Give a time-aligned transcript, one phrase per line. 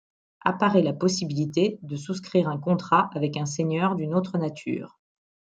[0.39, 4.99] Apparaît la possibilité de souscrire un contrat avec un seigneur d'une autre nature.